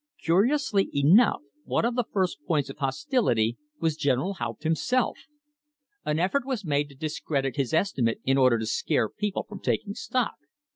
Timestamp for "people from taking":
9.09-9.93